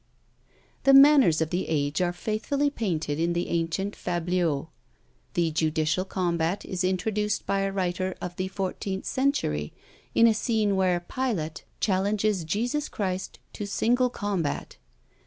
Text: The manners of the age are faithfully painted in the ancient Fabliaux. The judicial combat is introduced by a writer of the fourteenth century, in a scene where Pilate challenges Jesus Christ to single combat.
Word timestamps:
The 0.83 0.95
manners 0.95 1.41
of 1.41 1.51
the 1.51 1.67
age 1.67 2.01
are 2.01 2.11
faithfully 2.11 2.71
painted 2.71 3.19
in 3.19 3.33
the 3.33 3.49
ancient 3.49 3.95
Fabliaux. 3.95 4.69
The 5.35 5.51
judicial 5.51 6.05
combat 6.05 6.65
is 6.65 6.83
introduced 6.83 7.45
by 7.45 7.59
a 7.59 7.71
writer 7.71 8.15
of 8.19 8.35
the 8.37 8.47
fourteenth 8.47 9.05
century, 9.05 9.73
in 10.15 10.25
a 10.25 10.33
scene 10.33 10.75
where 10.75 11.01
Pilate 11.01 11.65
challenges 11.79 12.43
Jesus 12.43 12.89
Christ 12.89 13.37
to 13.53 13.67
single 13.67 14.09
combat. 14.09 14.77